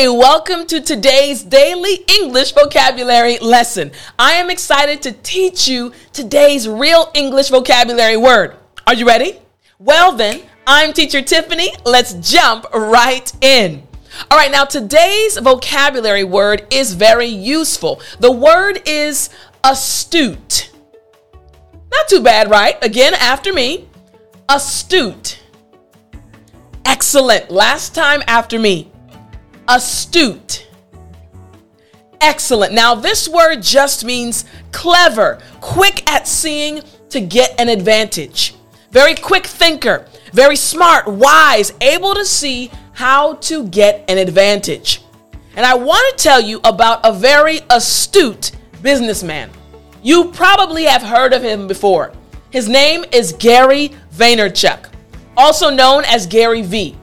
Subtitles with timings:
[0.00, 3.92] Hey, welcome to today's daily English vocabulary lesson.
[4.18, 8.56] I am excited to teach you today's real English vocabulary word.
[8.86, 9.38] Are you ready?
[9.78, 11.74] Well, then, I'm teacher Tiffany.
[11.84, 13.86] Let's jump right in.
[14.30, 18.00] All right, now today's vocabulary word is very useful.
[18.20, 19.28] The word is
[19.62, 20.70] astute.
[21.92, 22.82] Not too bad, right?
[22.82, 23.86] Again, after me.
[24.48, 25.40] Astute.
[26.86, 27.50] Excellent.
[27.50, 28.89] Last time after me
[29.70, 30.66] astute.
[32.20, 32.72] Excellent.
[32.74, 38.54] Now, this word just means clever, quick at seeing to get an advantage.
[38.90, 45.02] Very quick thinker, very smart, wise, able to see how to get an advantage.
[45.56, 48.52] And I want to tell you about a very astute
[48.82, 49.50] businessman.
[50.02, 52.12] You probably have heard of him before.
[52.50, 54.90] His name is Gary Vaynerchuk,
[55.36, 56.96] also known as Gary Vee.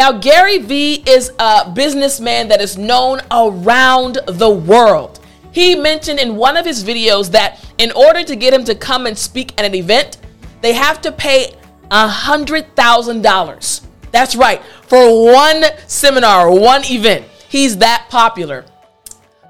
[0.00, 5.20] Now, Gary Vee is a businessman that is known around the world.
[5.52, 9.04] He mentioned in one of his videos that in order to get him to come
[9.04, 10.16] and speak at an event,
[10.62, 11.54] they have to pay
[11.90, 13.80] $100,000.
[14.10, 17.26] That's right, for one seminar, one event.
[17.50, 18.64] He's that popular.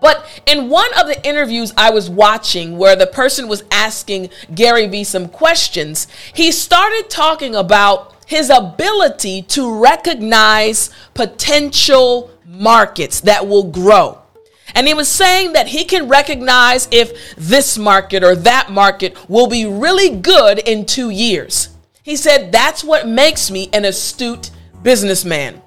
[0.00, 4.86] But in one of the interviews I was watching where the person was asking Gary
[4.86, 13.64] Vee some questions, he started talking about his ability to recognize potential markets that will
[13.64, 14.18] grow.
[14.74, 19.48] And he was saying that he can recognize if this market or that market will
[19.48, 21.70] be really good in two years.
[22.02, 24.50] He said, That's what makes me an astute
[24.82, 25.60] businessman.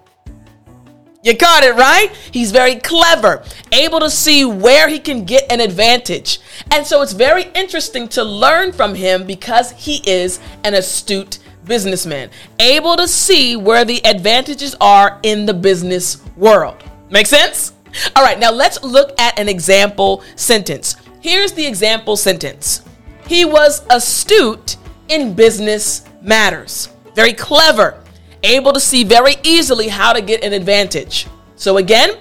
[1.23, 2.09] You got it, right?
[2.31, 6.41] He's very clever, able to see where he can get an advantage.
[6.69, 12.29] And so it's very interesting to learn from him because he is an astute businessman,
[12.59, 16.83] able to see where the advantages are in the business world.
[17.09, 17.71] Make sense?
[18.17, 20.97] All right, now let's look at an example sentence.
[21.21, 22.83] Here's the example sentence
[23.27, 24.75] He was astute
[25.07, 28.02] in business matters, very clever,
[28.43, 31.27] able to see very easily how to get an advantage.
[31.55, 32.17] So, again,